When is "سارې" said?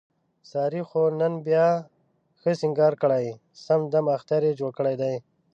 0.51-0.81